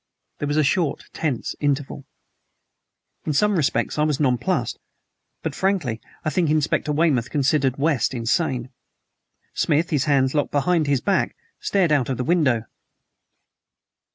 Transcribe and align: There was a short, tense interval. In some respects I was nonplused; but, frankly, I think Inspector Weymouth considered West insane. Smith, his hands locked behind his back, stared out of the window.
There 0.39 0.47
was 0.47 0.57
a 0.57 0.63
short, 0.63 1.03
tense 1.13 1.53
interval. 1.59 2.05
In 3.23 3.33
some 3.33 3.55
respects 3.55 3.99
I 3.99 4.03
was 4.03 4.19
nonplused; 4.19 4.79
but, 5.43 5.53
frankly, 5.53 6.01
I 6.25 6.31
think 6.31 6.49
Inspector 6.49 6.91
Weymouth 6.91 7.29
considered 7.29 7.77
West 7.77 8.15
insane. 8.15 8.71
Smith, 9.53 9.91
his 9.91 10.05
hands 10.05 10.33
locked 10.33 10.49
behind 10.49 10.87
his 10.87 11.01
back, 11.01 11.35
stared 11.59 11.91
out 11.91 12.09
of 12.09 12.17
the 12.17 12.23
window. 12.23 12.63